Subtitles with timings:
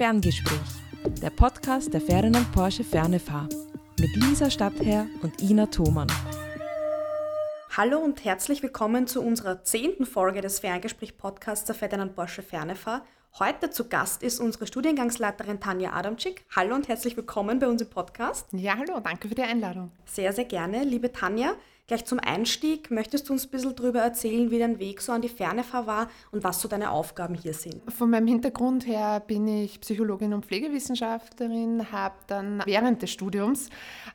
[0.00, 0.58] Ferngespräch,
[1.20, 3.46] der Podcast der Ferdinand Porsche Fernefahr
[3.98, 6.08] mit Lisa Stadtherr und Ina Thomann.
[7.76, 13.04] Hallo und herzlich willkommen zu unserer zehnten Folge des Ferngespräch-Podcasts der Ferdinand Porsche Fernefahr.
[13.38, 16.46] Heute zu Gast ist unsere Studiengangsleiterin Tanja Adamczyk.
[16.56, 18.46] Hallo und herzlich willkommen bei uns im Podcast.
[18.52, 19.92] Ja, hallo, danke für die Einladung.
[20.06, 21.52] Sehr, sehr gerne, liebe Tanja.
[21.90, 25.22] Gleich zum Einstieg, möchtest du uns ein bisschen darüber erzählen, wie dein Weg so an
[25.22, 27.82] die Fernefahr war und was so deine Aufgaben hier sind?
[27.92, 33.70] Von meinem Hintergrund her bin ich Psychologin und Pflegewissenschaftlerin, habe dann während des Studiums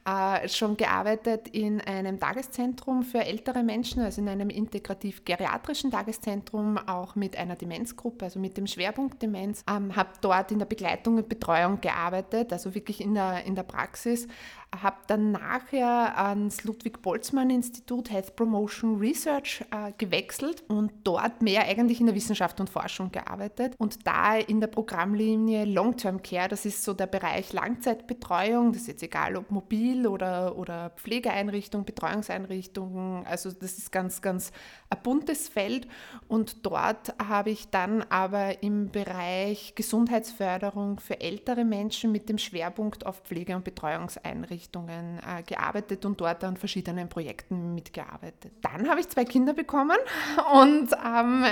[0.08, 7.16] äh, schon gearbeitet in einem Tageszentrum für ältere Menschen, also in einem integrativ-geriatrischen Tageszentrum, auch
[7.16, 9.66] mit einer Demenzgruppe, also mit dem Schwerpunkt Demenz.
[9.70, 13.64] Ähm, habe dort in der Begleitung und Betreuung gearbeitet, also wirklich in der, in der
[13.64, 14.30] Praxis
[14.82, 22.08] habe dann nachher ans Ludwig-Boltzmann-Institut Health Promotion Research äh, gewechselt und dort mehr eigentlich in
[22.08, 26.94] der Wissenschaft und Forschung gearbeitet und da in der Programmlinie Long-Term Care, das ist so
[26.94, 33.78] der Bereich Langzeitbetreuung, das ist jetzt egal ob mobil oder, oder Pflegeeinrichtung, Betreuungseinrichtungen, also das
[33.78, 34.52] ist ganz, ganz
[34.90, 35.88] ein buntes Feld.
[36.28, 43.06] Und dort habe ich dann aber im Bereich Gesundheitsförderung für ältere Menschen mit dem Schwerpunkt
[43.06, 48.52] auf Pflege- und Betreuungseinrichtungen Richtungen äh, gearbeitet und dort an verschiedenen Projekten mitgearbeitet.
[48.62, 49.98] Dann habe ich zwei Kinder bekommen
[50.54, 51.46] und ähm,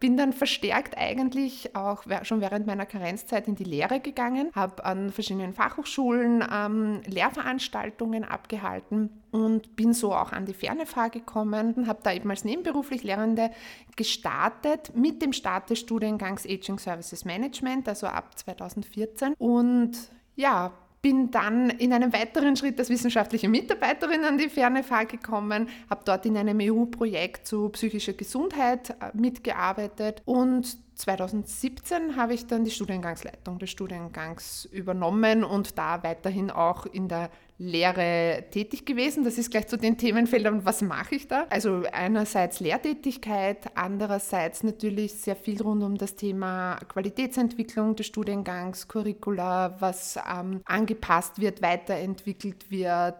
[0.00, 5.10] bin dann verstärkt eigentlich auch schon während meiner Karenzzeit in die Lehre gegangen, habe an
[5.10, 12.00] verschiedenen Fachhochschulen ähm, Lehrveranstaltungen abgehalten und bin so auch an die Fernefahr gekommen und habe
[12.02, 13.50] da eben als nebenberuflich Lehrende
[13.96, 19.92] gestartet mit dem Start des Studiengangs Aging Services Management, also ab 2014 und
[20.36, 25.68] ja, bin dann in einem weiteren Schritt als wissenschaftliche Mitarbeiterin an die ferne Fahr gekommen,
[25.88, 32.64] habe dort in einem EU-Projekt zu psychischer Gesundheit äh, mitgearbeitet und 2017 habe ich dann
[32.64, 39.24] die Studiengangsleitung des Studiengangs übernommen und da weiterhin auch in der Lehre tätig gewesen.
[39.24, 41.44] Das ist gleich zu den Themenfeldern, was mache ich da?
[41.50, 49.76] Also einerseits Lehrtätigkeit, andererseits natürlich sehr viel rund um das Thema Qualitätsentwicklung des Studiengangs, Curricula,
[49.80, 53.16] was ähm, angepasst wird, weiterentwickelt wird,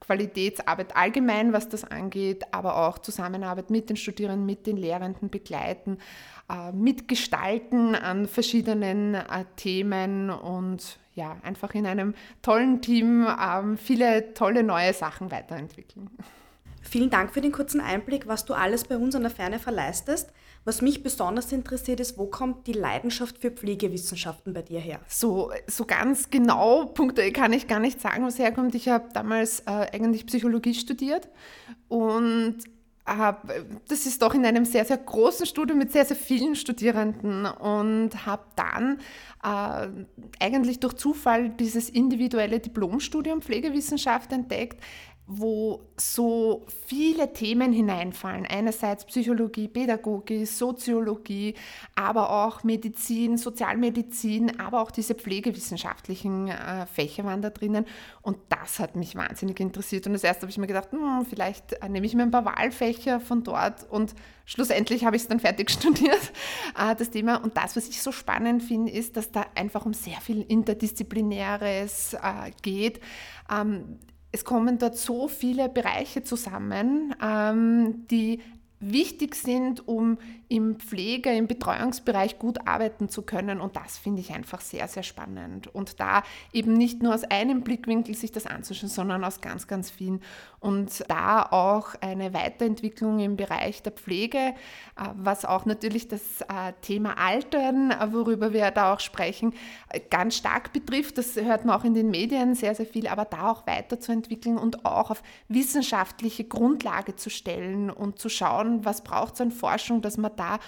[0.00, 5.98] Qualitätsarbeit allgemein, was das angeht, aber auch Zusammenarbeit mit den Studierenden, mit den Lehrenden begleiten,
[6.48, 14.32] äh, mitgestalten an verschiedenen äh, Themen und ja, einfach in einem tollen Team ähm, viele
[14.34, 16.08] tolle neue Sachen weiterentwickeln.
[16.80, 20.32] Vielen Dank für den kurzen Einblick, was du alles bei uns an der Ferne verleistest.
[20.64, 25.00] Was mich besonders interessiert ist, wo kommt die Leidenschaft für Pflegewissenschaften bei dir her?
[25.08, 28.74] So, so ganz genau punktuell kann ich gar nicht sagen, was herkommt.
[28.74, 31.28] Ich habe damals äh, eigentlich Psychologie studiert
[31.88, 32.58] und
[33.88, 38.26] das ist doch in einem sehr, sehr großen Studium mit sehr, sehr vielen Studierenden und
[38.26, 38.98] habe dann
[39.42, 39.88] äh,
[40.40, 44.82] eigentlich durch Zufall dieses individuelle Diplomstudium Pflegewissenschaft entdeckt,
[45.30, 48.46] wo so viele Themen hineinfallen.
[48.46, 51.54] Einerseits Psychologie, Pädagogik, Soziologie,
[51.94, 57.84] aber auch Medizin, Sozialmedizin, aber auch diese pflegewissenschaftlichen äh, Fächer waren da drinnen.
[58.22, 60.06] Und das hat mich wahnsinnig interessiert.
[60.06, 62.46] Und das erste habe ich mir gedacht, hm, vielleicht äh, nehme ich mir ein paar
[62.46, 63.84] Wahlfächer von dort.
[63.90, 64.14] Und
[64.46, 66.32] schlussendlich habe ich es dann fertig studiert,
[66.74, 67.36] äh, das Thema.
[67.36, 72.14] Und das, was ich so spannend finde, ist, dass da einfach um sehr viel Interdisziplinäres
[72.14, 73.00] äh, geht.
[73.52, 73.98] Ähm,
[74.32, 78.40] es kommen dort so viele Bereiche zusammen, ähm, die
[78.80, 80.18] wichtig sind, um
[80.48, 83.60] im Pflege-, im Betreuungsbereich gut arbeiten zu können.
[83.60, 85.68] Und das finde ich einfach sehr, sehr spannend.
[85.74, 86.22] Und da
[86.52, 90.20] eben nicht nur aus einem Blickwinkel sich das anzuschauen, sondern aus ganz, ganz vielen.
[90.60, 94.52] Und da auch eine Weiterentwicklung im Bereich der Pflege, äh,
[95.14, 99.54] was auch natürlich das äh, Thema Altern, äh, worüber wir da auch sprechen,
[100.10, 101.18] ganz stark betrifft.
[101.18, 104.84] Das hört man auch in den Medien sehr, sehr viel, aber da auch weiterzuentwickeln und
[104.84, 110.16] auch auf wissenschaftliche Grundlage zu stellen und zu schauen, was braucht es an Forschung, dass
[110.16, 110.58] man da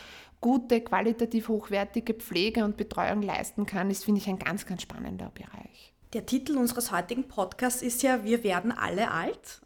[0.40, 5.30] gute, qualitativ hochwertige Pflege und Betreuung leisten kann, ist, finde ich, ein ganz, ganz spannender
[5.34, 5.92] Bereich.
[6.12, 9.60] Der Titel unseres heutigen Podcasts ist ja Wir werden alle alt.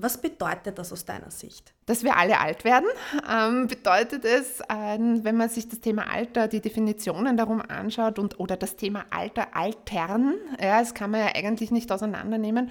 [0.00, 1.74] Was bedeutet das aus deiner Sicht?
[1.86, 2.86] Dass wir alle alt werden,
[3.28, 8.38] ähm, bedeutet es, ähm, wenn man sich das Thema Alter, die Definitionen darum anschaut und,
[8.38, 12.70] oder das Thema Alter altern, ja, das kann man ja eigentlich nicht auseinandernehmen,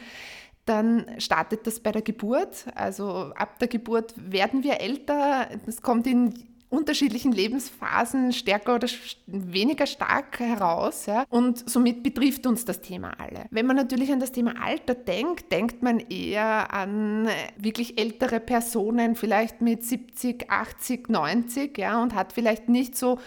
[0.66, 2.66] dann startet das bei der Geburt.
[2.76, 5.50] Also ab der Geburt werden wir älter.
[5.66, 6.34] Das kommt in
[6.70, 8.88] unterschiedlichen Lebensphasen stärker oder
[9.26, 11.06] weniger stark heraus.
[11.06, 11.26] Ja?
[11.30, 13.46] Und somit betrifft uns das Thema alle.
[13.52, 19.16] Wenn man natürlich an das Thema Alter denkt, denkt man eher an wirklich ältere Personen,
[19.16, 23.20] vielleicht mit 70, 80, 90 ja, und hat vielleicht nicht so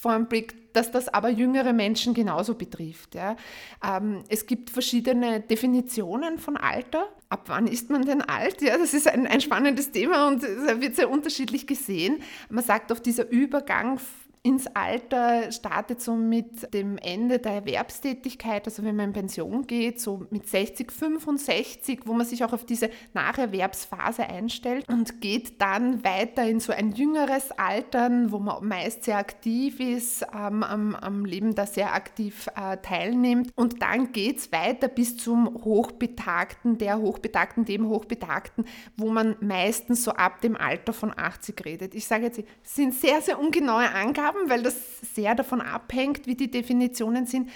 [0.00, 3.16] vor dem Blick, dass das aber jüngere Menschen genauso betrifft.
[3.16, 3.36] Ja.
[3.84, 7.08] Ähm, es gibt verschiedene Definitionen von Alter.
[7.28, 8.62] Ab wann ist man denn alt?
[8.62, 12.22] Ja, das ist ein, ein spannendes Thema und wird sehr unterschiedlich gesehen.
[12.48, 13.98] Man sagt auf dieser Übergang
[14.42, 20.00] ins Alter startet so mit dem Ende der Erwerbstätigkeit, also wenn man in Pension geht,
[20.00, 26.04] so mit 60, 65, wo man sich auch auf diese Nacherwerbsphase einstellt und geht dann
[26.04, 31.24] weiter in so ein jüngeres Altern, wo man meist sehr aktiv ist, ähm, am, am,
[31.24, 33.50] Leben da sehr aktiv äh, teilnimmt.
[33.56, 38.64] Und dann geht es weiter bis zum Hochbetagten, der Hochbetagten, dem Hochbetagten,
[38.96, 41.94] wo man meistens so ab dem Alter von 80 redet.
[41.94, 46.26] Ich sage jetzt, es sind sehr, sehr ungenaue Angaben haben, weil das sehr davon abhängt,
[46.26, 47.50] wie die Definitionen sind.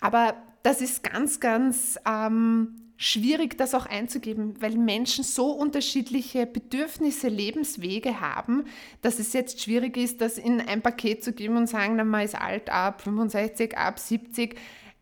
[0.00, 7.28] Aber das ist ganz, ganz ähm, schwierig, das auch einzugeben, weil Menschen so unterschiedliche Bedürfnisse,
[7.28, 8.64] Lebenswege haben,
[9.02, 12.34] dass es jetzt schwierig ist, das in ein Paket zu geben und sagen, man ist
[12.34, 14.56] alt ab 65, ab 70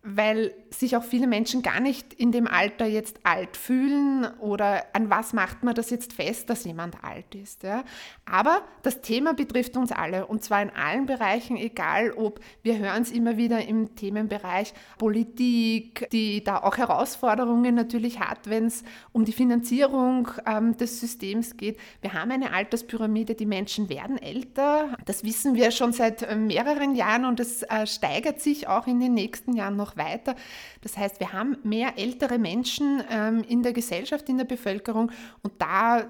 [0.04, 5.10] weil sich auch viele Menschen gar nicht in dem Alter jetzt alt fühlen oder an
[5.10, 7.62] was macht man das jetzt fest, dass jemand alt ist.
[7.62, 7.84] Ja?
[8.24, 13.02] Aber das Thema betrifft uns alle und zwar in allen Bereichen, egal ob wir hören
[13.02, 19.24] es immer wieder im Themenbereich Politik, die da auch Herausforderungen natürlich hat, wenn es um
[19.24, 21.78] die Finanzierung ähm, des Systems geht.
[22.00, 26.94] Wir haben eine Alterspyramide, die Menschen werden älter, das wissen wir schon seit äh, mehreren
[26.94, 30.34] Jahren und es äh, steigert sich auch in den nächsten Jahren noch weiter.
[30.82, 35.10] Das heißt, wir haben mehr ältere Menschen ähm, in der Gesellschaft, in der Bevölkerung
[35.42, 36.04] und da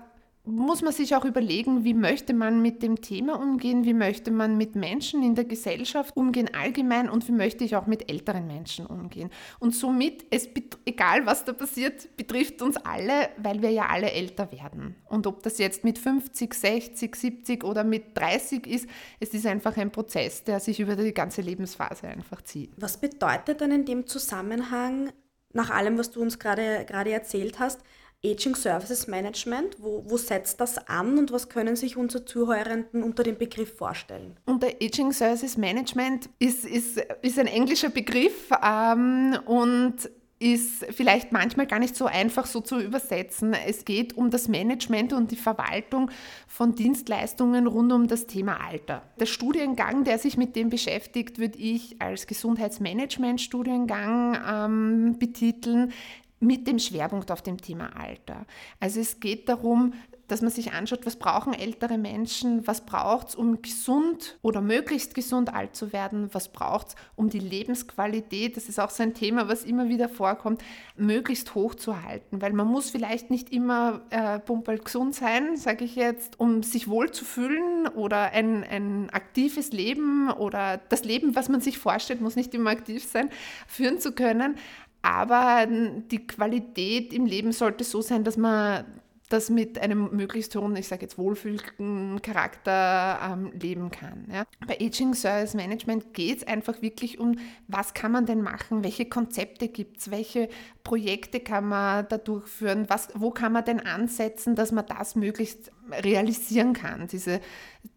[0.47, 4.59] muss man sich auch überlegen, wie möchte man mit dem Thema umgehen, wie möchte man
[4.59, 8.85] mit Menschen in der Gesellschaft umgehen allgemein und wie möchte ich auch mit älteren Menschen
[8.85, 9.31] umgehen.
[9.59, 10.49] Und somit, es,
[10.85, 14.97] egal was da passiert, betrifft uns alle, weil wir ja alle älter werden.
[15.07, 18.87] Und ob das jetzt mit 50, 60, 70 oder mit 30 ist,
[19.21, 22.71] es ist einfach ein Prozess, der sich über die ganze Lebensphase einfach zieht.
[22.77, 25.11] Was bedeutet dann in dem Zusammenhang,
[25.55, 27.81] nach allem, was du uns gerade erzählt hast,
[28.25, 29.77] Aging Services Management.
[29.79, 34.37] Wo, wo setzt das an und was können sich unsere Zuhörenden unter dem Begriff vorstellen?
[34.47, 40.09] Unter Aging Services Management ist, ist, ist ein englischer Begriff ähm, und
[40.45, 43.55] ist vielleicht manchmal gar nicht so einfach so zu übersetzen.
[43.55, 46.11] Es geht um das Management und die Verwaltung
[46.49, 49.03] von Dienstleistungen rund um das Thema Alter.
[49.19, 55.93] Der Studiengang, der sich mit dem beschäftigt, würde ich als Gesundheitsmanagement-Studiengang ähm, betiteln
[56.41, 58.47] mit dem Schwerpunkt auf dem Thema Alter.
[58.81, 59.95] Also es geht darum,
[60.29, 65.15] dass man sich anschaut, was brauchen ältere Menschen, was braucht es, um gesund oder möglichst
[65.15, 69.15] gesund alt zu werden, was braucht es, um die Lebensqualität, das ist auch so ein
[69.15, 70.63] Thema, was immer wieder vorkommt,
[70.97, 75.85] möglichst hoch zu halten, weil man muss vielleicht nicht immer äh, pumperl gesund sein, sage
[75.85, 81.37] ich jetzt, um sich wohl zu fühlen oder ein, ein aktives Leben oder das Leben,
[81.37, 83.29] was man sich vorstellt, muss nicht immer aktiv sein,
[83.67, 84.57] führen zu können,
[85.05, 88.87] aber die Qualität im Leben sollte so sein, dass man
[89.29, 94.27] das mit einem möglichst hohen, ich sage jetzt wohlfühlenden Charakter ähm, leben kann.
[94.33, 94.45] Ja.
[94.67, 99.07] Bei Aging Service Management geht es einfach wirklich um, was kann man denn machen, welche
[99.07, 100.49] Konzepte gibt es, welche
[100.85, 105.73] Projekte kann man da durchführen, was, wo kann man denn ansetzen, dass man das möglichst
[105.91, 107.09] realisieren kann.
[107.09, 107.41] Diese,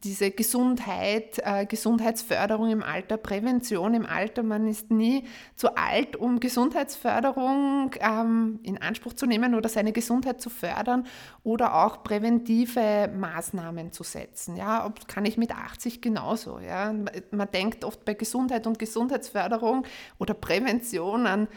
[0.06, 4.42] diese Gesundheit, äh, Gesundheitsförderung im Alter, Prävention im Alter.
[4.42, 5.26] Man ist nie
[5.58, 11.06] zu alt, um Gesundheitsförderung ähm, in Anspruch zu nehmen oder seine Gesundheit zu fördern
[11.44, 14.56] oder auch präventive Maßnahmen zu setzen.
[14.56, 16.60] Ja, kann ich mit 80 genauso.
[16.60, 16.94] Ja.
[17.32, 19.86] Man denkt oft bei Gesundheit und Gesundheitsförderung
[20.20, 21.50] oder Prävention an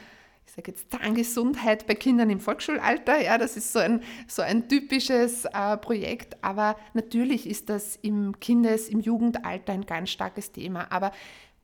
[0.50, 3.22] ich sage jetzt Zahngesundheit bei Kindern im Volksschulalter.
[3.22, 6.36] Ja, das ist so ein, so ein typisches äh, Projekt.
[6.42, 10.90] Aber natürlich ist das im Kindes-, im Jugendalter ein ganz starkes Thema.
[10.90, 11.12] Aber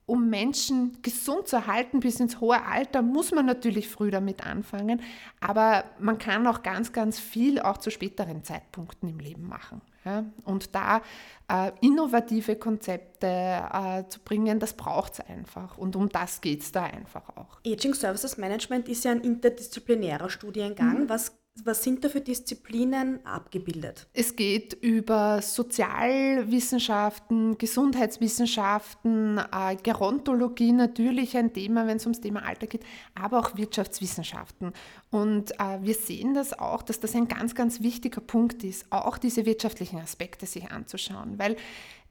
[0.07, 5.03] um Menschen gesund zu halten bis ins hohe Alter, muss man natürlich früh damit anfangen.
[5.41, 9.83] Aber man kann auch ganz, ganz viel auch zu späteren Zeitpunkten im Leben machen.
[10.05, 10.25] Ja?
[10.45, 11.03] Und da
[11.49, 15.77] äh, innovative Konzepte äh, zu bringen, das braucht es einfach.
[15.77, 17.59] Und um das geht es da einfach auch.
[17.67, 21.03] Aging Services Management ist ja ein interdisziplinärer Studiengang.
[21.03, 21.09] Mhm.
[21.09, 24.07] Was was sind da für Disziplinen abgebildet?
[24.13, 32.67] Es geht über Sozialwissenschaften, Gesundheitswissenschaften, äh, Gerontologie natürlich ein Thema, wenn es ums Thema Alter
[32.67, 32.85] geht,
[33.15, 34.73] aber auch Wirtschaftswissenschaften.
[35.11, 39.19] Und äh, wir sehen das auch, dass das ein ganz, ganz wichtiger Punkt ist, auch
[39.19, 41.57] diese wirtschaftlichen Aspekte sich anzuschauen, weil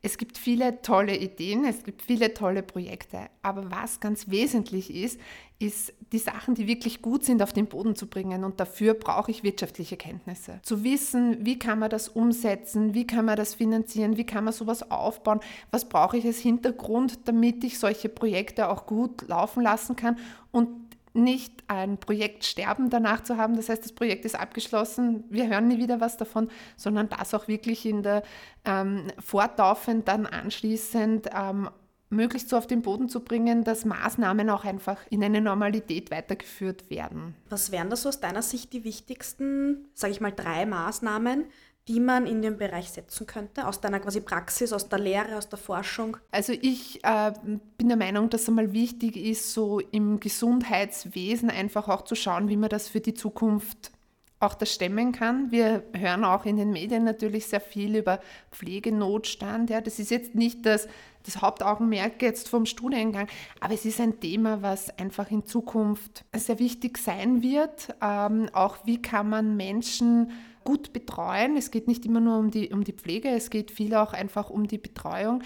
[0.06, 5.20] Es gibt viele tolle Ideen, es gibt viele tolle Projekte, aber was ganz wesentlich ist,
[5.58, 8.44] ist die Sachen, die wirklich gut sind, auf den Boden zu bringen.
[8.44, 10.60] Und dafür brauche ich wirtschaftliche Kenntnisse.
[10.64, 14.54] Zu wissen, wie kann man das umsetzen, wie kann man das finanzieren, wie kann man
[14.54, 15.40] sowas aufbauen,
[15.72, 20.18] was brauche ich als Hintergrund, damit ich solche Projekte auch gut laufen lassen kann
[20.52, 20.70] und
[21.16, 25.70] nicht ein Projekt sterben danach zu haben, das heißt, das Projekt ist abgeschlossen, wir hören
[25.70, 28.22] nie wieder was davon, sondern das auch wirklich in der
[28.66, 31.70] ähm, fortlaufend dann anschließend ähm,
[32.16, 36.90] möglichst so auf den Boden zu bringen, dass Maßnahmen auch einfach in eine Normalität weitergeführt
[36.90, 37.36] werden.
[37.50, 41.46] Was wären da so aus deiner Sicht die wichtigsten, sage ich mal, drei Maßnahmen,
[41.88, 45.50] die man in dem Bereich setzen könnte, aus deiner quasi Praxis, aus der Lehre, aus
[45.50, 46.18] der Forschung?
[46.32, 47.34] Also ich äh,
[47.78, 52.50] bin der Meinung, dass es einmal wichtig ist, so im Gesundheitswesen einfach auch zu schauen,
[52.50, 53.92] wie man das für die Zukunft
[54.40, 55.52] auch das stemmen kann.
[55.52, 58.20] Wir hören auch in den Medien natürlich sehr viel über
[58.52, 59.70] Pflegenotstand.
[59.70, 60.88] Ja, das ist jetzt nicht das,
[61.26, 63.28] das Hauptaugenmerk jetzt vom Studiengang,
[63.60, 67.96] aber es ist ein Thema, was einfach in Zukunft sehr wichtig sein wird.
[68.02, 70.32] Ähm, auch wie kann man Menschen
[70.64, 71.58] gut betreuen.
[71.58, 74.50] Es geht nicht immer nur um die, um die Pflege, es geht viel auch einfach
[74.50, 75.44] um die Betreuung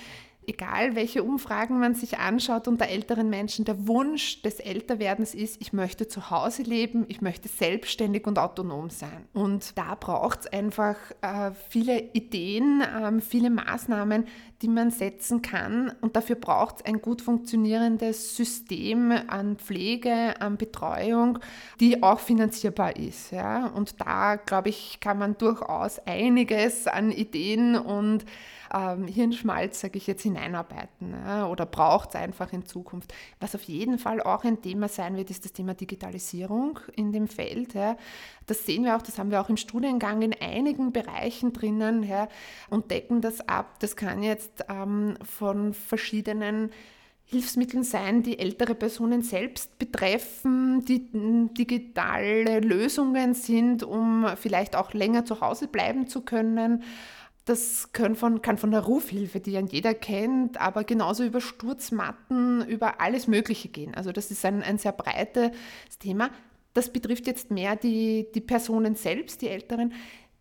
[0.49, 5.73] egal welche Umfragen man sich anschaut unter älteren Menschen, der Wunsch des Älterwerdens ist, ich
[5.73, 9.27] möchte zu Hause leben, ich möchte selbstständig und autonom sein.
[9.33, 14.25] Und da braucht es einfach äh, viele Ideen, äh, viele Maßnahmen,
[14.61, 15.93] die man setzen kann.
[16.01, 21.39] Und dafür braucht es ein gut funktionierendes System an Pflege, an Betreuung,
[21.79, 23.31] die auch finanzierbar ist.
[23.31, 23.67] Ja?
[23.67, 28.25] Und da, glaube ich, kann man durchaus einiges an Ideen und
[28.73, 33.13] ähm, Hirnschmalz, sage ich jetzt, hineinarbeiten ja, oder braucht es einfach in Zukunft.
[33.39, 37.27] Was auf jeden Fall auch ein Thema sein wird, ist das Thema Digitalisierung in dem
[37.27, 37.73] Feld.
[37.73, 37.97] Ja.
[38.47, 42.27] Das sehen wir auch, das haben wir auch im Studiengang in einigen Bereichen drinnen ja,
[42.69, 43.79] und decken das ab.
[43.79, 46.71] Das kann jetzt ähm, von verschiedenen
[47.31, 51.11] Hilfsmitteln sein, die ältere Personen selbst betreffen, die
[51.53, 56.83] digitale Lösungen sind, um vielleicht auch länger zu Hause bleiben zu können
[57.49, 62.63] das kann von, kann von der Rufhilfe, die ja jeder kennt, aber genauso über Sturzmatten,
[62.67, 63.95] über alles Mögliche gehen.
[63.95, 65.51] Also das ist ein, ein sehr breites
[65.99, 66.29] Thema.
[66.75, 69.93] Das betrifft jetzt mehr die, die Personen selbst, die Älteren.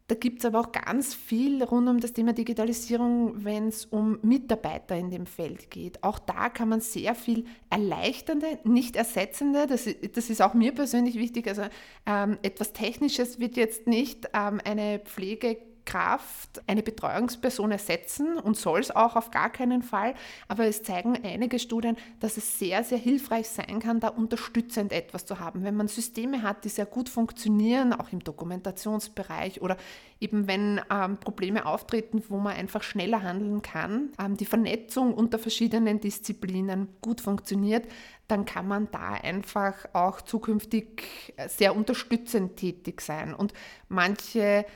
[0.09, 4.19] Da gibt es aber auch ganz viel rund um das Thema Digitalisierung, wenn es um
[4.23, 6.03] Mitarbeiter in dem Feld geht.
[6.03, 11.17] Auch da kann man sehr viel erleichternde, nicht ersetzende, das, das ist auch mir persönlich
[11.17, 11.63] wichtig, also
[12.07, 15.59] ähm, etwas Technisches wird jetzt nicht ähm, eine Pflege
[15.89, 20.15] Kraft eine Betreuungsperson ersetzen und soll es auch auf gar keinen Fall.
[20.47, 25.25] Aber es zeigen einige Studien, dass es sehr, sehr hilfreich sein kann, da unterstützend etwas
[25.25, 25.65] zu haben.
[25.65, 29.79] Wenn man Systeme hat, die sehr gut funktionieren, auch im Dokumentationsbereich oder
[30.21, 35.39] eben wenn ähm, Probleme auftreten, wo man einfach schneller handeln kann, ähm, die Vernetzung unter
[35.39, 37.87] verschiedenen Disziplinen gut funktioniert,
[38.27, 43.33] dann kann man da einfach auch zukünftig sehr unterstützend tätig sein.
[43.33, 43.55] Und
[43.89, 44.67] manche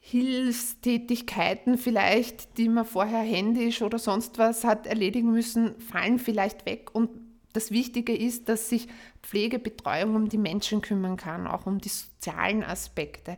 [0.00, 6.94] Hilfstätigkeiten vielleicht, die man vorher händisch oder sonst was hat erledigen müssen, fallen vielleicht weg.
[6.94, 7.10] Und
[7.52, 8.88] das Wichtige ist, dass sich
[9.22, 13.36] Pflegebetreuung um die Menschen kümmern kann, auch um die sozialen Aspekte.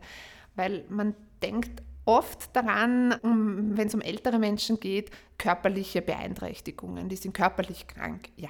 [0.55, 7.15] Weil man denkt oft daran, um, wenn es um ältere Menschen geht, körperliche Beeinträchtigungen, die
[7.15, 8.29] sind körperlich krank.
[8.35, 8.49] Ja,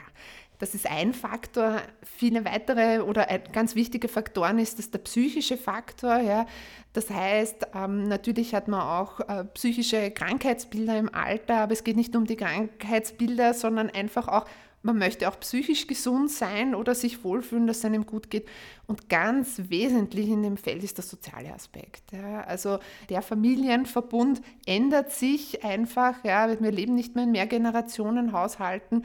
[0.63, 1.81] das ist ein Faktor.
[2.03, 6.19] Viele weitere oder ganz wichtige Faktoren ist das der psychische Faktor.
[6.19, 6.45] Ja.
[6.93, 11.97] Das heißt, ähm, natürlich hat man auch äh, psychische Krankheitsbilder im Alter, aber es geht
[11.97, 14.45] nicht um die Krankheitsbilder, sondern einfach auch,
[14.83, 18.47] man möchte auch psychisch gesund sein oder sich wohlfühlen, dass es einem gut geht.
[18.87, 22.13] Und ganz wesentlich in dem Feld ist der soziale Aspekt.
[22.13, 22.41] Ja.
[22.45, 22.79] Also
[23.09, 26.23] der Familienverbund ändert sich einfach.
[26.23, 26.47] Ja.
[26.57, 29.03] Wir leben nicht mehr in Mehrgenerationenhaushalten.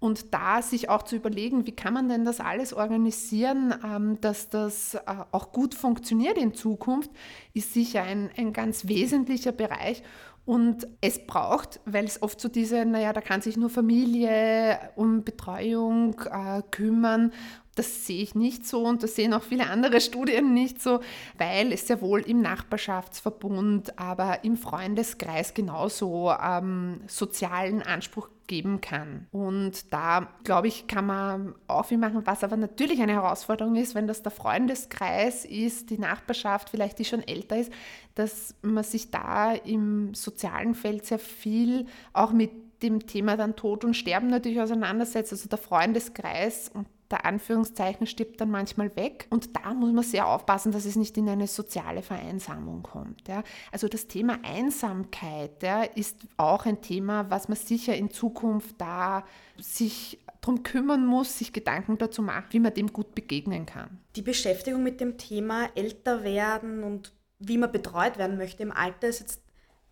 [0.00, 4.48] Und da sich auch zu überlegen, wie kann man denn das alles organisieren, ähm, dass
[4.48, 7.10] das äh, auch gut funktioniert in Zukunft,
[7.52, 10.02] ist sicher ein, ein ganz wesentlicher Bereich.
[10.46, 15.22] Und es braucht, weil es oft so diese, naja, da kann sich nur Familie um
[15.22, 17.32] Betreuung äh, kümmern.
[17.76, 21.00] Das sehe ich nicht so und das sehen auch viele andere Studien nicht so,
[21.38, 29.28] weil es sehr wohl im Nachbarschaftsverbund, aber im Freundeskreis genauso ähm, sozialen Anspruch geben kann.
[29.30, 34.24] Und da, glaube ich, kann man aufmachen, was aber natürlich eine Herausforderung ist, wenn das
[34.24, 37.72] der Freundeskreis ist, die Nachbarschaft vielleicht, die schon älter ist,
[38.16, 42.50] dass man sich da im sozialen Feld sehr viel auch mit
[42.82, 45.32] dem Thema dann Tod und Sterben natürlich auseinandersetzt.
[45.32, 49.26] Also der Freundeskreis, und der Anführungszeichen stirbt dann manchmal weg.
[49.30, 53.26] Und da muss man sehr aufpassen, dass es nicht in eine soziale Vereinsamung kommt.
[53.28, 53.42] Ja.
[53.72, 59.24] Also das Thema Einsamkeit ja, ist auch ein Thema, was man sicher in Zukunft da
[59.58, 63.98] sich darum kümmern muss, sich Gedanken dazu machen, wie man dem gut begegnen kann.
[64.16, 69.08] Die Beschäftigung mit dem Thema älter werden und wie man betreut werden möchte im Alter
[69.08, 69.42] ist jetzt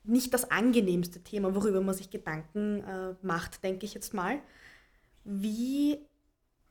[0.05, 4.39] nicht das angenehmste Thema, worüber man sich Gedanken äh, macht, denke ich jetzt mal.
[5.25, 5.99] Wie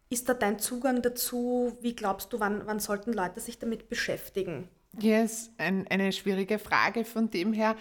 [0.09, 1.77] ist da dein Zugang dazu?
[1.81, 4.67] Wie glaubst du, wann, wann sollten Leute sich damit beschäftigen?
[4.99, 7.75] Ja, ist ein, eine schwierige Frage von dem her,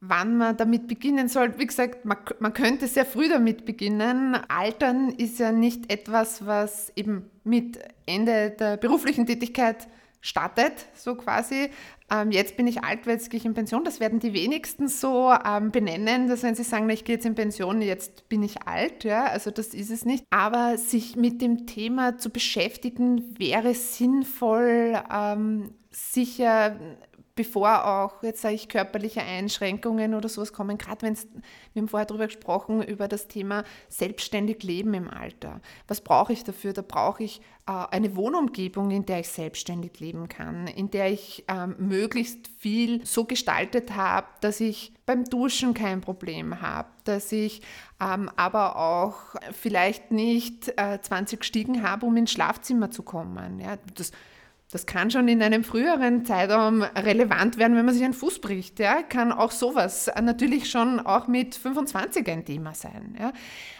[0.00, 1.58] wann man damit beginnen soll.
[1.58, 4.36] Wie gesagt, man, man könnte sehr früh damit beginnen.
[4.48, 9.88] Altern ist ja nicht etwas, was eben mit Ende der beruflichen Tätigkeit
[10.22, 11.68] startet, so quasi.
[12.10, 13.84] Ähm, jetzt bin ich alt, jetzt gehe ich in Pension.
[13.84, 17.34] Das werden die wenigsten so ähm, benennen, dass wenn sie sagen, ich gehe jetzt in
[17.34, 19.04] Pension, jetzt bin ich alt.
[19.04, 20.24] Ja, also das ist es nicht.
[20.30, 26.78] Aber sich mit dem Thema zu beschäftigen, wäre sinnvoll, ähm, sicher
[27.42, 31.16] bevor auch, jetzt sage ich, körperliche Einschränkungen oder sowas kommen, gerade wenn
[31.72, 35.60] wir haben vorher darüber gesprochen, über das Thema selbstständig leben im Alter.
[35.88, 36.72] Was brauche ich dafür?
[36.72, 41.44] Da brauche ich äh, eine Wohnumgebung, in der ich selbstständig leben kann, in der ich
[41.48, 47.60] äh, möglichst viel so gestaltet habe, dass ich beim Duschen kein Problem habe, dass ich
[48.00, 49.16] ähm, aber auch
[49.50, 53.58] vielleicht nicht äh, 20 Stiegen habe, um ins Schlafzimmer zu kommen.
[53.58, 54.12] Ja, das
[54.72, 58.80] das kann schon in einem früheren Zeitraum relevant werden, wenn man sich einen Fuß bricht.
[58.80, 59.02] Ja?
[59.02, 63.14] Kann auch sowas natürlich schon auch mit 25 ein Thema sein.
[63.20, 63.34] Ja?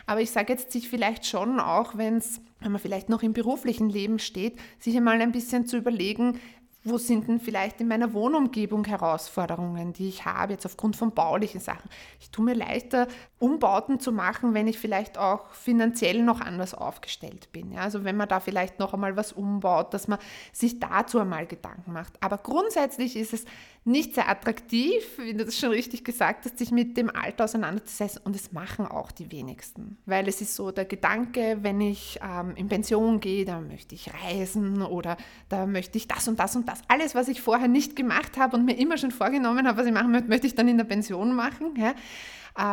[0.05, 3.89] Aber ich sage jetzt sich vielleicht schon auch, wenn's, wenn man vielleicht noch im beruflichen
[3.89, 6.39] Leben steht, sich einmal ein bisschen zu überlegen,
[6.85, 11.61] wo sind denn vielleicht in meiner Wohnumgebung Herausforderungen, die ich habe, jetzt aufgrund von baulichen
[11.61, 11.89] Sachen.
[12.21, 13.07] Ich tue mir leichter,
[13.39, 17.73] Umbauten zu machen, wenn ich vielleicht auch finanziell noch anders aufgestellt bin.
[17.73, 20.19] Ja, also wenn man da vielleicht noch einmal was umbaut, dass man
[20.53, 22.15] sich dazu einmal Gedanken macht.
[22.21, 23.45] Aber grundsätzlich ist es
[23.85, 28.21] nicht sehr attraktiv, wie du das schon richtig gesagt hast, sich mit dem Alter auseinanderzusetzen.
[28.25, 29.99] Und es machen auch die wenigsten.
[30.07, 34.11] Weil es ist so der Gedanke, wenn ich ähm, in Pension gehe, da möchte ich
[34.13, 35.17] reisen oder
[35.49, 36.81] da möchte ich das und das und das.
[36.87, 39.93] Alles, was ich vorher nicht gemacht habe und mir immer schon vorgenommen habe, was ich
[39.93, 41.75] machen möchte, möchte ich dann in der Pension machen.
[41.77, 41.95] Ja?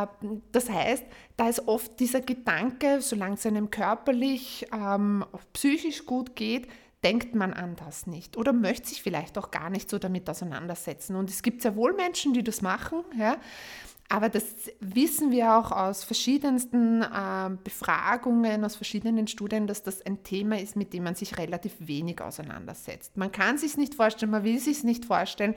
[0.04, 0.08] Äh,
[0.52, 1.04] das heißt,
[1.38, 6.68] da ist oft dieser Gedanke, solange es einem körperlich, ähm, psychisch gut geht,
[7.04, 11.16] denkt man an das nicht oder möchte sich vielleicht auch gar nicht so damit auseinandersetzen.
[11.16, 13.38] Und es gibt sehr wohl Menschen, die das machen, ja.
[14.12, 14.44] Aber das
[14.80, 20.76] wissen wir auch aus verschiedensten äh, Befragungen, aus verschiedenen Studien, dass das ein Thema ist,
[20.76, 23.18] mit dem man sich relativ wenig auseinandersetzt.
[23.18, 25.54] Man kann sich nicht vorstellen, man will sich nicht vorstellen,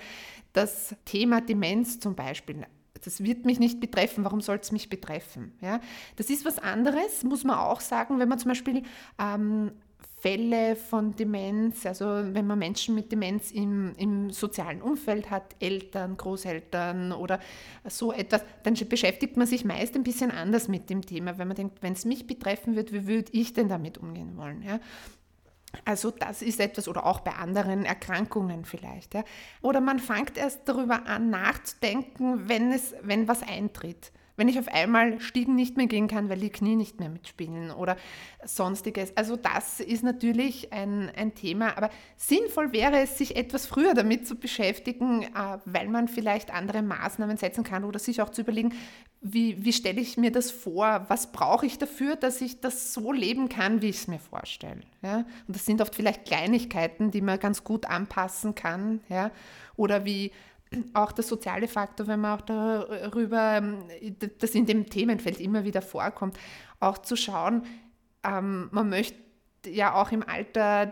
[0.52, 2.66] das Thema Demenz zum Beispiel
[3.04, 5.52] das wird mich nicht betreffen, warum soll es mich betreffen?
[5.60, 5.80] Ja?
[6.16, 8.82] Das ist was anderes, muss man auch sagen, wenn man zum Beispiel
[9.18, 9.72] ähm,
[10.22, 16.16] Fälle von Demenz, also wenn man Menschen mit Demenz im, im sozialen Umfeld hat, Eltern,
[16.16, 17.40] Großeltern oder
[17.88, 21.56] so etwas, dann beschäftigt man sich meist ein bisschen anders mit dem Thema, wenn man
[21.56, 24.62] denkt, wenn es mich betreffen wird, wie würde ich denn damit umgehen wollen?
[24.62, 24.78] Ja?
[25.84, 29.14] Also das ist etwas, oder auch bei anderen Erkrankungen vielleicht.
[29.14, 29.24] Ja?
[29.60, 34.12] Oder man fängt erst darüber an nachzudenken, wenn, es, wenn was eintritt.
[34.42, 37.70] Wenn ich auf einmal Stiegen nicht mehr gehen kann, weil die Knie nicht mehr mitspielen
[37.70, 37.96] oder
[38.44, 39.16] sonstiges.
[39.16, 44.26] Also das ist natürlich ein, ein Thema, aber sinnvoll wäre es, sich etwas früher damit
[44.26, 48.74] zu beschäftigen, äh, weil man vielleicht andere Maßnahmen setzen kann oder sich auch zu überlegen,
[49.20, 51.04] wie, wie stelle ich mir das vor?
[51.06, 54.80] Was brauche ich dafür, dass ich das so leben kann, wie ich es mir vorstelle?
[55.02, 55.18] Ja?
[55.46, 59.02] Und das sind oft vielleicht Kleinigkeiten, die man ganz gut anpassen kann.
[59.08, 59.30] Ja?
[59.76, 60.32] Oder wie
[60.94, 63.84] auch der soziale Faktor, wenn man auch darüber, ähm,
[64.38, 66.38] das in dem Themenfeld immer wieder vorkommt,
[66.80, 67.64] auch zu schauen,
[68.24, 69.18] ähm, man möchte
[69.66, 70.90] ja auch im Alter,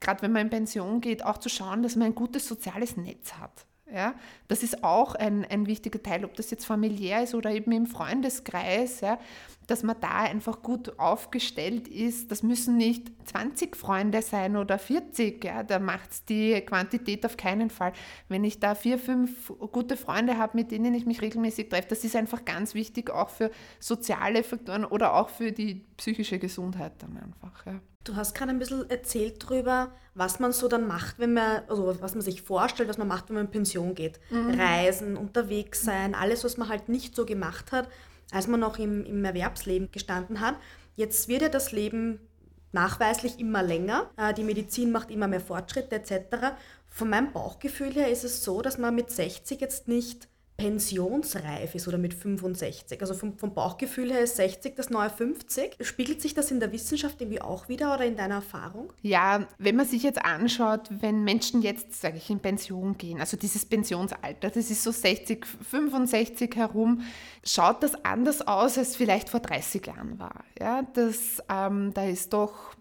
[0.00, 3.34] gerade wenn man in Pension geht, auch zu schauen, dass man ein gutes soziales Netz
[3.34, 3.66] hat.
[3.92, 4.14] Ja,
[4.48, 7.86] das ist auch ein, ein wichtiger Teil, ob das jetzt familiär ist oder eben im
[7.86, 9.00] Freundeskreis.
[9.02, 9.18] Ja,
[9.66, 12.30] dass man da einfach gut aufgestellt ist.
[12.30, 17.36] Das müssen nicht 20 Freunde sein oder 40, ja, da macht es die Quantität auf
[17.36, 17.92] keinen Fall.
[18.28, 22.04] Wenn ich da vier, fünf gute Freunde habe, mit denen ich mich regelmäßig treffe, das
[22.04, 23.50] ist einfach ganz wichtig, auch für
[23.80, 27.66] soziale Faktoren oder auch für die psychische Gesundheit dann einfach.
[27.66, 27.80] Ja.
[28.04, 31.96] Du hast gerade ein bisschen erzählt darüber, was man so dann macht, wenn man, also
[32.00, 34.20] was man sich vorstellt, was man macht, wenn man in Pension geht.
[34.30, 34.60] Mhm.
[34.60, 37.88] Reisen, unterwegs sein, alles, was man halt nicht so gemacht hat
[38.30, 40.56] als man noch im, im Erwerbsleben gestanden hat.
[40.96, 42.20] Jetzt wird ja das Leben
[42.72, 44.10] nachweislich immer länger.
[44.16, 46.54] Äh, die Medizin macht immer mehr Fortschritte etc.
[46.88, 51.88] Von meinem Bauchgefühl her ist es so, dass man mit 60 jetzt nicht pensionsreif ist
[51.88, 53.00] oder mit 65.
[53.00, 55.76] Also vom, vom, Bauchgefühl her ist 60 das neue 50.
[55.80, 58.92] Spiegelt sich das in der Wissenschaft irgendwie auch wieder oder in deiner Erfahrung?
[59.02, 63.36] Ja, wenn man sich jetzt anschaut, wenn Menschen jetzt, sage ich, in Pension gehen, also
[63.36, 67.02] dieses Pensionsalter, das ist so 60, 65 herum,
[67.44, 70.44] schaut das anders aus, als vielleicht vor 30 Jahren war.
[70.60, 72.74] Ja, das, ähm, da ist doch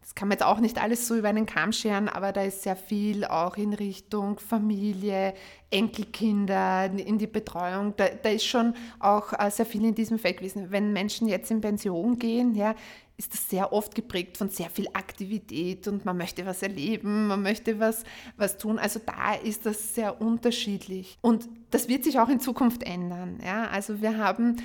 [0.00, 2.62] das kann man jetzt auch nicht alles so über einen Kamm scheren, aber da ist
[2.62, 5.34] sehr viel auch in Richtung Familie,
[5.70, 7.94] Enkelkinder, in die Betreuung.
[7.96, 10.70] Da, da ist schon auch äh, sehr viel in diesem Feld gewesen.
[10.70, 12.74] Wenn Menschen jetzt in Pension gehen, ja,
[13.20, 17.42] ist das sehr oft geprägt von sehr viel Aktivität und man möchte was erleben, man
[17.42, 18.02] möchte was,
[18.38, 18.78] was tun.
[18.78, 21.18] Also da ist das sehr unterschiedlich.
[21.20, 23.38] Und das wird sich auch in Zukunft ändern.
[23.44, 23.68] Ja?
[23.68, 24.56] Also wir haben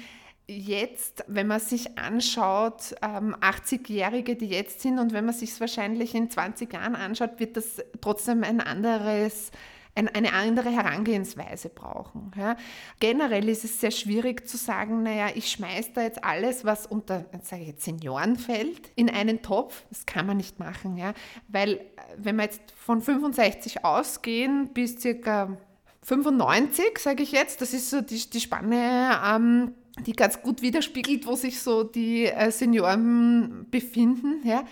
[0.48, 5.60] jetzt, wenn man sich anschaut, 80-Jährige, ähm, die jetzt sind, und wenn man sich es
[5.60, 9.52] wahrscheinlich in 20 Jahren anschaut, wird das trotzdem ein anderes,
[9.96, 12.32] eine andere Herangehensweise brauchen.
[12.38, 12.58] Ja.
[13.00, 17.26] Generell ist es sehr schwierig zu sagen, naja, ich schmeiße da jetzt alles, was unter,
[17.42, 19.86] sage ich jetzt, Senioren fällt, in einen Topf.
[19.90, 21.14] Das kann man nicht machen, ja.
[21.48, 21.80] weil
[22.18, 25.58] wenn wir jetzt von 65 ausgehen bis circa
[26.04, 29.74] 95, sage ich jetzt, das ist so die, die Spanne, ähm,
[30.06, 34.66] die ganz gut widerspiegelt, wo sich so die äh, Senioren befinden, ja,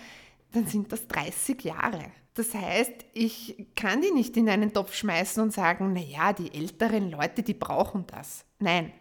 [0.52, 2.04] dann sind das 30 Jahre.
[2.34, 7.10] Das heißt, ich kann die nicht in einen Topf schmeißen und sagen, naja, die älteren
[7.10, 8.44] Leute, die brauchen das.
[8.58, 8.92] Nein,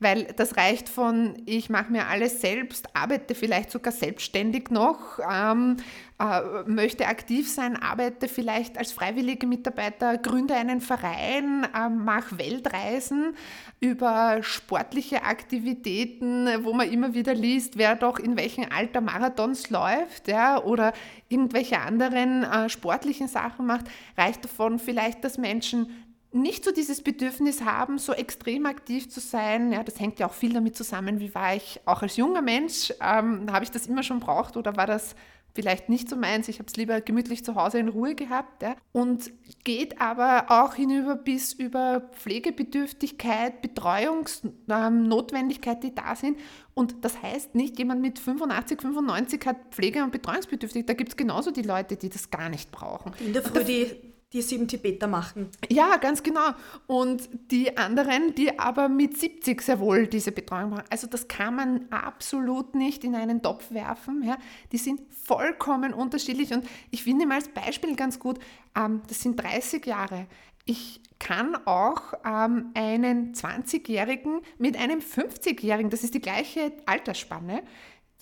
[0.00, 5.76] weil das reicht von, ich mache mir alles selbst, arbeite vielleicht sogar selbstständig noch, ähm,
[6.18, 13.34] äh, möchte aktiv sein, arbeite vielleicht als freiwillige Mitarbeiter, gründe einen Verein, äh, mache Weltreisen
[13.78, 20.28] über sportliche Aktivitäten, wo man immer wieder liest, wer doch in welchem Alter Marathons läuft
[20.28, 20.94] ja, oder
[21.28, 23.84] irgendwelche anderen äh, sportlichen Sachen macht,
[24.16, 29.72] reicht davon vielleicht, dass Menschen nicht so dieses Bedürfnis haben, so extrem aktiv zu sein.
[29.72, 32.92] Ja, das hängt ja auch viel damit zusammen, wie war ich auch als junger Mensch.
[33.00, 35.14] Ähm, habe ich das immer schon braucht oder war das
[35.54, 36.48] vielleicht nicht so meins?
[36.48, 38.62] Ich habe es lieber gemütlich zu Hause in Ruhe gehabt.
[38.62, 38.76] Ja.
[38.92, 39.32] Und
[39.64, 46.38] geht aber auch hinüber bis über Pflegebedürftigkeit, Betreuungsnotwendigkeit, die da sind.
[46.74, 50.86] Und das heißt nicht, jemand mit 85, 95 hat Pflege- und Betreuungsbedürftig.
[50.86, 53.12] Da gibt es genauso die Leute, die das gar nicht brauchen.
[53.18, 55.48] In der Früh die die sieben Tibeter machen.
[55.68, 56.50] Ja, ganz genau.
[56.86, 60.84] Und die anderen, die aber mit 70 sehr wohl diese Betreuung machen.
[60.88, 64.22] Also das kann man absolut nicht in einen Topf werfen.
[64.22, 64.38] Ja.
[64.70, 66.52] Die sind vollkommen unterschiedlich.
[66.52, 68.38] Und ich finde mal als Beispiel ganz gut,
[68.76, 70.26] ähm, das sind 30 Jahre.
[70.64, 77.62] Ich kann auch ähm, einen 20-Jährigen mit einem 50-Jährigen, das ist die gleiche Altersspanne,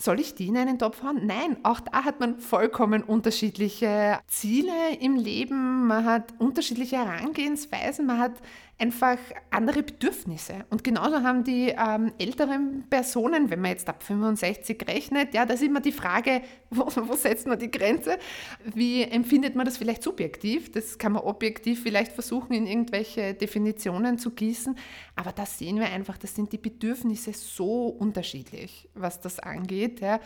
[0.01, 1.27] soll ich die in einen Topf hauen?
[1.27, 8.19] Nein, auch da hat man vollkommen unterschiedliche Ziele im Leben, man hat unterschiedliche Herangehensweisen, man
[8.19, 8.33] hat
[8.79, 9.19] einfach
[9.51, 10.65] andere Bedürfnisse.
[10.71, 15.55] Und genauso haben die ähm, älteren Personen, wenn man jetzt ab 65 rechnet, ja, da
[15.55, 18.19] ist immer die Frage, wo, wo setzt man die Grenze?
[18.65, 20.71] Wie empfindet man das vielleicht subjektiv?
[20.71, 24.77] Das kann man objektiv vielleicht versuchen, in irgendwelche Definitionen zu gießen.
[25.17, 30.01] Aber da sehen wir einfach, das sind die Bedürfnisse so unterschiedlich, was das angeht.
[30.01, 30.21] Ja.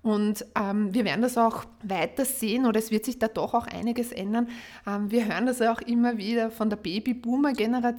[0.00, 3.66] Und ähm, wir werden das auch weiter sehen oder es wird sich da doch auch
[3.66, 4.48] einiges ändern.
[4.86, 7.97] Ähm, wir hören das auch immer wieder von der Babyboomer-Generation,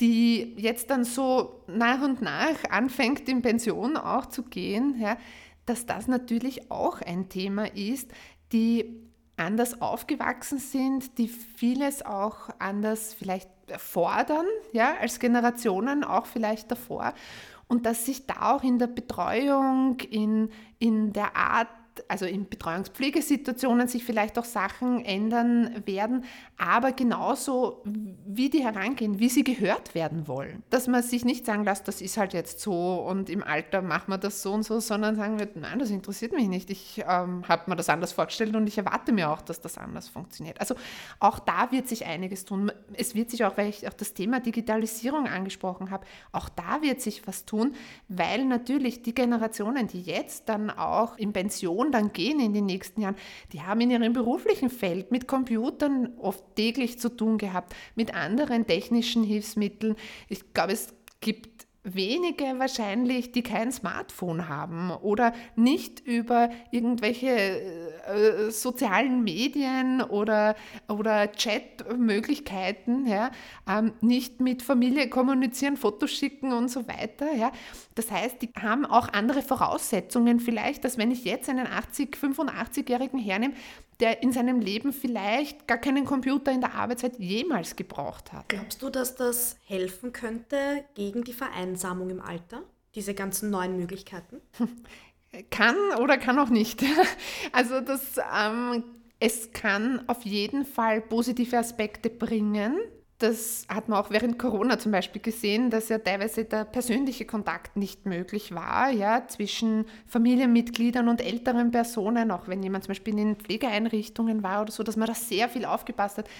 [0.00, 5.16] die jetzt dann so nach und nach anfängt, in Pension auch zu gehen, ja,
[5.66, 8.10] dass das natürlich auch ein Thema ist,
[8.52, 16.70] die anders aufgewachsen sind, die vieles auch anders vielleicht fordern, ja, als Generationen auch vielleicht
[16.70, 17.14] davor.
[17.68, 21.68] Und dass sich da auch in der Betreuung, in, in der Art
[22.08, 26.24] also in Betreuungspflegesituationen sich vielleicht auch Sachen ändern werden,
[26.56, 30.62] aber genauso wie die herangehen, wie sie gehört werden wollen.
[30.70, 34.10] Dass man sich nicht sagen lässt, das ist halt jetzt so und im Alter machen
[34.12, 36.70] wir das so und so, sondern sagen wird, nein, das interessiert mich nicht.
[36.70, 40.08] Ich ähm, habe mir das anders vorgestellt und ich erwarte mir auch, dass das anders
[40.08, 40.60] funktioniert.
[40.60, 40.74] Also
[41.18, 42.72] auch da wird sich einiges tun.
[42.92, 47.00] Es wird sich auch, weil ich auch das Thema Digitalisierung angesprochen habe, auch da wird
[47.00, 47.74] sich was tun,
[48.08, 53.00] weil natürlich die Generationen, die jetzt dann auch in Pension dann gehen in den nächsten
[53.00, 53.16] Jahren,
[53.52, 58.66] die haben in ihrem beruflichen Feld mit Computern oft täglich zu tun gehabt, mit anderen
[58.66, 59.96] technischen Hilfsmitteln.
[60.28, 68.50] Ich glaube, es gibt wenige wahrscheinlich, die kein Smartphone haben oder nicht über irgendwelche äh,
[68.50, 70.56] sozialen Medien oder,
[70.88, 73.30] oder Chat-Möglichkeiten, ja,
[73.68, 77.32] ähm, nicht mit Familie kommunizieren, Fotos schicken und so weiter.
[77.34, 77.50] Ja.
[77.94, 83.18] Das heißt, die haben auch andere Voraussetzungen vielleicht, als wenn ich jetzt einen 80, 85-Jährigen
[83.18, 83.54] hernehme,
[84.00, 88.48] der in seinem Leben vielleicht gar keinen Computer in der Arbeitszeit jemals gebraucht hat.
[88.48, 92.62] Glaubst du, dass das helfen könnte gegen die Vereinsamung im Alter?
[92.94, 94.40] Diese ganzen neuen Möglichkeiten?
[95.50, 96.82] Kann oder kann auch nicht.
[97.52, 98.82] Also das, ähm,
[99.20, 102.76] es kann auf jeden Fall positive Aspekte bringen.
[103.20, 107.76] Das hat man auch während Corona zum Beispiel gesehen, dass ja teilweise der persönliche Kontakt
[107.76, 113.36] nicht möglich war, ja, zwischen Familienmitgliedern und älteren Personen, auch wenn jemand zum Beispiel in
[113.36, 116.30] Pflegeeinrichtungen war oder so, dass man da sehr viel aufgepasst hat.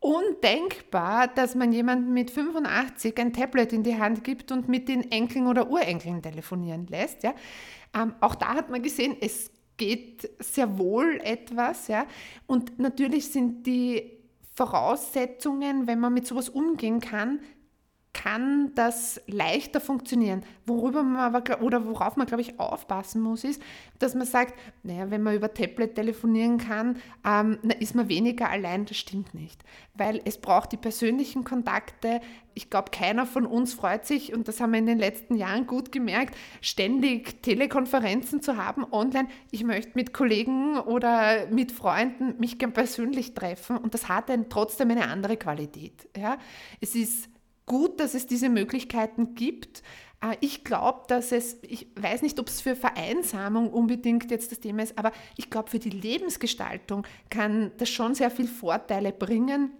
[0.00, 5.12] Undenkbar, dass man jemanden mit 85 ein Tablet in die Hand gibt und mit den
[5.12, 7.22] Enkeln oder Urenkeln telefonieren lässt.
[7.22, 7.32] Ja.
[7.94, 11.86] Ähm, auch da hat man gesehen, es geht sehr wohl etwas.
[11.86, 12.06] Ja.
[12.48, 14.17] Und natürlich sind die
[14.58, 17.38] Voraussetzungen, wenn man mit sowas umgehen kann,
[18.14, 20.42] kann das leichter funktionieren.
[20.66, 23.62] Worüber man aber, oder worauf man, glaube ich, aufpassen muss, ist,
[23.98, 28.48] dass man sagt, naja, wenn man über Tablet telefonieren kann, ähm, dann ist man weniger
[28.48, 28.86] allein.
[28.86, 29.62] Das stimmt nicht.
[29.94, 32.20] Weil es braucht die persönlichen Kontakte.
[32.54, 35.66] Ich glaube, keiner von uns freut sich, und das haben wir in den letzten Jahren
[35.66, 39.28] gut gemerkt, ständig Telekonferenzen zu haben online.
[39.50, 44.48] Ich möchte mit Kollegen oder mit Freunden mich gern persönlich treffen und das hat dann
[44.48, 46.08] trotzdem eine andere Qualität.
[46.16, 46.38] Ja?
[46.80, 47.28] Es ist
[47.68, 49.82] gut, dass es diese Möglichkeiten gibt.
[50.20, 54.60] Äh, ich glaube, dass es, ich weiß nicht, ob es für Vereinsamung unbedingt jetzt das
[54.60, 59.70] Thema ist, aber ich glaube, für die Lebensgestaltung kann das schon sehr viele Vorteile bringen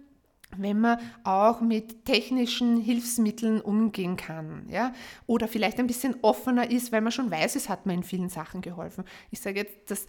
[0.57, 4.93] wenn man auch mit technischen Hilfsmitteln umgehen kann, ja,
[5.27, 8.29] oder vielleicht ein bisschen offener ist, weil man schon weiß, es hat mir in vielen
[8.29, 9.03] Sachen geholfen.
[9.31, 10.07] Ich sage jetzt das,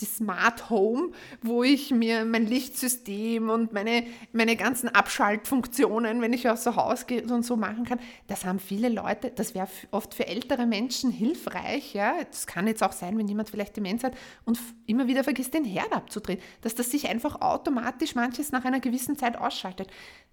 [0.00, 6.48] die Smart Home, wo ich mir mein Lichtsystem und meine, meine ganzen Abschaltfunktionen, wenn ich
[6.48, 10.14] aus dem Haus gehe und so machen kann, das haben viele Leute, das wäre oft
[10.14, 14.14] für ältere Menschen hilfreich, ja, das kann jetzt auch sein, wenn jemand vielleicht Demenz hat
[14.46, 18.80] und immer wieder vergisst, den Herd abzudrehen, dass das sich einfach automatisch manches nach einer
[18.80, 19.92] gewissen Zeit ausschaltet gestaltet.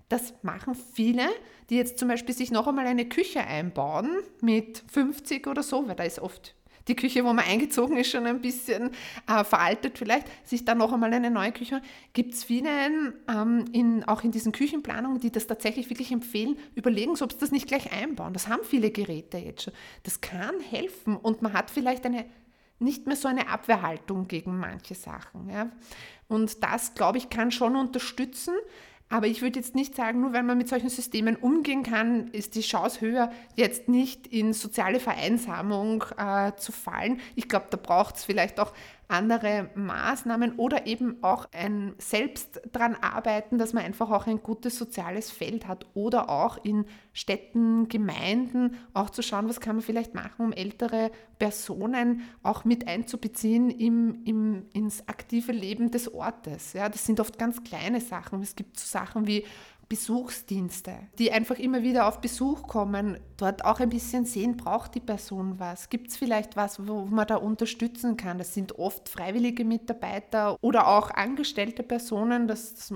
[0.10, 1.28] Das machen viele,
[1.70, 4.10] die jetzt zum Beispiel sich noch einmal eine Küche einbauen
[4.42, 6.54] mit 50 oder so, weil da ist oft
[6.88, 8.90] die Küche, wo man eingezogen ist, schon ein bisschen
[9.28, 11.82] äh, veraltet vielleicht, sich dann noch einmal eine neue Küche.
[12.12, 12.70] Gibt es viele,
[13.30, 17.52] ähm, in, auch in diesen Küchenplanungen, die das tatsächlich wirklich empfehlen, überlegen ob Sie das
[17.52, 18.34] nicht gleich einbauen.
[18.34, 19.74] Das haben viele Geräte jetzt schon.
[20.04, 22.26] Das kann helfen und man hat vielleicht eine
[22.82, 25.50] nicht mehr so eine Abwehrhaltung gegen manche Sachen.
[25.50, 25.70] Ja.
[26.28, 28.56] Und das, glaube ich, kann schon unterstützen.
[29.12, 32.56] Aber ich würde jetzt nicht sagen, nur weil man mit solchen Systemen umgehen kann, ist
[32.56, 37.20] die Chance höher, jetzt nicht in soziale Vereinsamung äh, zu fallen.
[37.36, 38.72] Ich glaube, da braucht es vielleicht auch
[39.12, 44.78] andere Maßnahmen oder eben auch ein selbst dran arbeiten, dass man einfach auch ein gutes
[44.78, 50.14] soziales Feld hat oder auch in Städten, Gemeinden auch zu schauen, was kann man vielleicht
[50.14, 56.74] machen, um ältere Personen auch mit einzubeziehen im, im, ins aktive Leben des Ortes.
[56.74, 58.42] Ja, das sind oft ganz kleine Sachen.
[58.42, 59.44] Es gibt so Sachen wie
[59.92, 65.02] Besuchsdienste, die einfach immer wieder auf Besuch kommen, dort auch ein bisschen sehen, braucht die
[65.02, 65.90] Person was?
[65.90, 68.38] Gibt es vielleicht was, wo man da unterstützen kann?
[68.38, 72.48] Das sind oft freiwillige Mitarbeiter oder auch angestellte Personen.
[72.48, 72.90] Das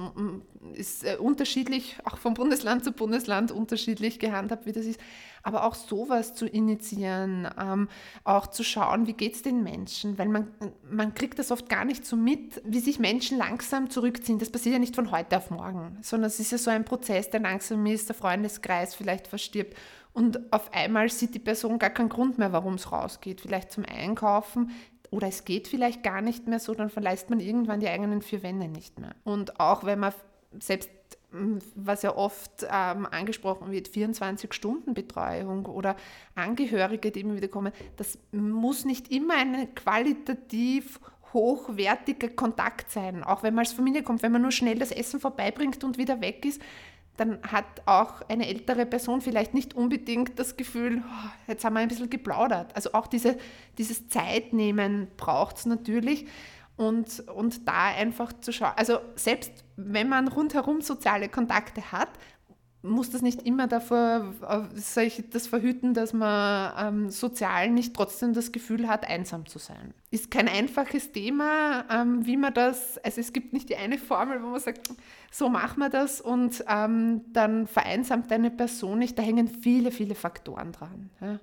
[0.71, 5.01] ist äh, unterschiedlich, auch von Bundesland zu Bundesland unterschiedlich gehandhabt, wie das ist
[5.45, 7.87] aber auch sowas zu initiieren, ähm,
[8.23, 10.47] auch zu schauen, wie geht es den Menschen, weil man,
[10.89, 14.39] man kriegt das oft gar nicht so mit, wie sich Menschen langsam zurückziehen.
[14.39, 17.29] Das passiert ja nicht von heute auf morgen, sondern es ist ja so ein Prozess,
[17.29, 19.75] der langsam ist, der Freundeskreis vielleicht verstirbt
[20.13, 23.83] und auf einmal sieht die Person gar keinen Grund mehr, warum es rausgeht, vielleicht zum
[23.85, 24.71] Einkaufen,
[25.11, 28.41] oder es geht vielleicht gar nicht mehr so, dann verlässt man irgendwann die eigenen vier
[28.41, 29.15] Wände nicht mehr.
[29.23, 30.13] Und auch wenn man
[30.59, 30.89] selbst
[31.75, 35.95] was ja oft ähm, angesprochen wird, 24-Stunden-Betreuung oder
[36.33, 40.99] Angehörige, die immer wieder kommen, das muss nicht immer ein qualitativ
[41.35, 43.23] hochwertiger Kontakt sein.
[43.23, 46.21] Auch wenn man als Familie kommt, wenn man nur schnell das Essen vorbeibringt und wieder
[46.21, 46.59] weg ist,
[47.17, 51.81] dann hat auch eine ältere Person vielleicht nicht unbedingt das Gefühl, oh, jetzt haben wir
[51.81, 52.75] ein bisschen geplaudert.
[52.75, 53.37] Also auch diese,
[53.77, 56.25] dieses Zeitnehmen braucht es natürlich
[56.77, 58.73] und, und da einfach zu schauen.
[58.75, 62.09] Also selbst wenn man rundherum soziale Kontakte hat,
[62.85, 64.33] muss das nicht immer davor
[64.75, 69.59] soll ich das verhüten, dass man ähm, sozial nicht trotzdem das Gefühl hat, einsam zu
[69.59, 69.93] sein.
[70.11, 74.41] Ist kein einfaches Thema, ähm, wie man das, also es gibt nicht die eine Formel,
[74.41, 74.89] wo man sagt,
[75.31, 79.17] so machen wir das und ähm, dann vereinsamt eine Person nicht.
[79.17, 81.09] Da hängen viele, viele Faktoren dran.
[81.21, 81.39] Ja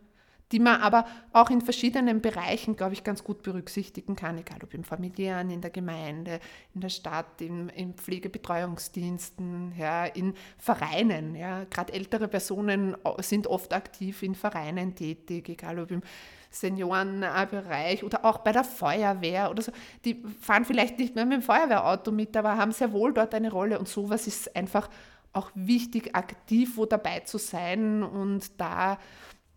[0.52, 4.74] die man aber auch in verschiedenen Bereichen, glaube ich, ganz gut berücksichtigen kann, egal ob
[4.74, 6.40] im familiären, in der Gemeinde,
[6.74, 11.34] in der Stadt, in, in Pflegebetreuungsdiensten, ja, in Vereinen.
[11.34, 11.64] Ja.
[11.64, 16.02] Gerade ältere Personen sind oft aktiv in Vereinen tätig, egal ob im
[16.50, 19.72] Seniorenbereich oder auch bei der Feuerwehr oder so.
[20.04, 23.50] Die fahren vielleicht nicht mehr mit dem Feuerwehrauto mit, aber haben sehr wohl dort eine
[23.50, 24.90] Rolle und sowas ist einfach
[25.32, 28.98] auch wichtig, aktiv wo dabei zu sein und da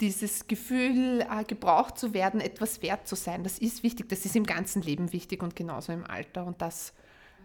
[0.02, 4.36] dieses Gefühl, äh, gebraucht zu werden, etwas wert zu sein, das ist wichtig, das ist
[4.36, 6.94] im ganzen Leben wichtig und genauso im Alter und das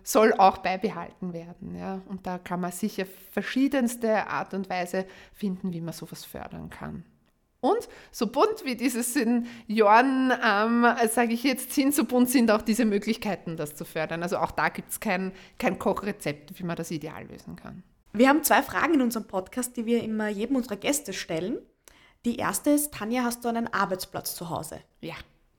[0.02, 1.76] soll auch beibehalten werden.
[1.76, 2.00] Ja?
[2.08, 7.04] Und da kann man sicher verschiedenste Art und Weise finden, wie man sowas fördern kann.
[7.60, 12.62] Und so bunt wie diese Senioren, ähm, sage ich jetzt, sind, so bunt sind auch
[12.62, 14.22] diese Möglichkeiten, das zu fördern.
[14.22, 17.82] Also auch da gibt es kein, kein Kochrezept, wie man das ideal lösen kann.
[18.14, 21.58] Wir haben zwei Fragen in unserem Podcast, die wir immer jedem unserer Gäste stellen.
[22.26, 24.80] Die erste ist, Tanja, hast du einen Arbeitsplatz zu Hause?
[25.00, 25.14] Ja,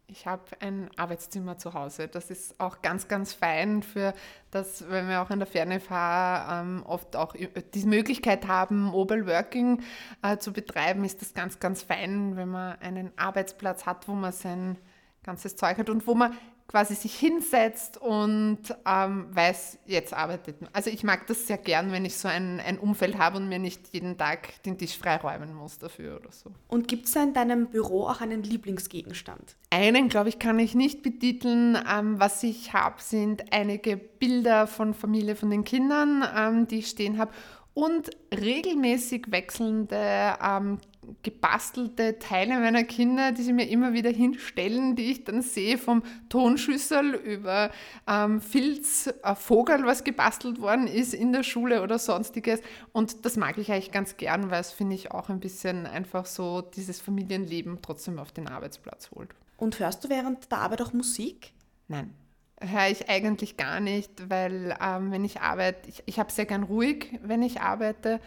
[0.06, 2.08] ich habe ein Arbeitszimmer zu Hause.
[2.08, 4.13] Das ist auch ganz, ganz fein für
[4.52, 9.26] das, wenn wir auch in der Ferne fahren, ähm, oft auch die Möglichkeit haben, Mobile
[9.26, 9.82] Working
[10.21, 14.32] äh, zu betreiben, ist das ganz, ganz fein, wenn man einen Arbeitsplatz hat, wo man
[14.32, 14.78] sein
[15.24, 16.36] ganzes Zeug hat und wo man
[16.71, 20.69] quasi sich hinsetzt und ähm, weiß, jetzt arbeitet man.
[20.71, 23.60] Also ich mag das sehr gern, wenn ich so ein, ein Umfeld habe und mir
[23.60, 26.51] nicht jeden Tag den Tisch freiräumen muss dafür oder so.
[26.69, 29.57] Und gibt es da in deinem Büro auch einen Lieblingsgegenstand?
[29.69, 31.77] Einen, glaube ich, kann ich nicht betiteln.
[31.91, 36.88] Ähm, was ich habe, sind einige Bilder von Familie, von den Kindern, ähm, die ich
[36.88, 37.31] stehen habe
[37.73, 40.77] und regelmäßig wechselnde ähm,
[41.24, 46.04] gebastelte Teile meiner Kinder, die sie mir immer wieder hinstellen, die ich dann sehe, vom
[46.30, 47.72] Tonschüssel über
[48.08, 52.62] ähm, Filz, äh, Vogel, was gebastelt worden ist in der Schule oder sonstiges.
[52.92, 56.26] Und das mag ich eigentlich ganz gern, weil es, finde ich, auch ein bisschen einfach
[56.26, 59.30] so dieses Familienleben trotzdem auf den Arbeitsplatz holt.
[59.58, 61.54] Und hörst du während der Arbeit auch Musik?
[61.88, 62.14] Nein,
[62.60, 66.64] höre ich eigentlich gar nicht, weil ähm, wenn ich arbeite, ich, ich habe sehr gern
[66.64, 68.20] ruhig, wenn ich arbeite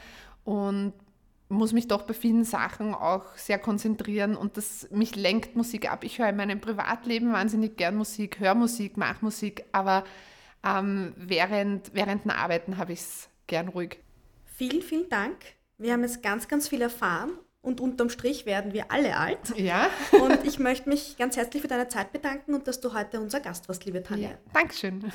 [0.44, 0.92] und
[1.48, 6.04] muss mich doch bei vielen Sachen auch sehr konzentrieren und das mich lenkt Musik ab.
[6.04, 10.04] Ich höre in meinem Privatleben wahnsinnig gern Musik, höre Musik, mache Musik, aber
[10.64, 13.98] ähm, während, während dem Arbeiten habe ich es gern ruhig.
[14.56, 15.36] Vielen, vielen Dank.
[15.78, 19.56] Wir haben jetzt ganz, ganz viel erfahren und unterm Strich werden wir alle alt.
[19.56, 19.88] Ja.
[20.12, 23.40] und ich möchte mich ganz herzlich für deine Zeit bedanken und dass du heute unser
[23.40, 24.30] Gast warst, liebe Tanja.
[24.30, 25.12] Ja, Dankeschön.